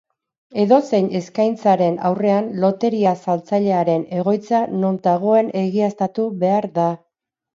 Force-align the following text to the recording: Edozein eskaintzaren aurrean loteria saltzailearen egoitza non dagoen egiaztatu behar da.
Edozein 0.61 1.09
eskaintzaren 1.19 1.99
aurrean 2.09 2.47
loteria 2.63 3.11
saltzailearen 3.27 4.07
egoitza 4.21 4.61
non 4.85 4.99
dagoen 5.09 5.53
egiaztatu 5.65 6.29
behar 6.45 6.67
da. 6.79 6.91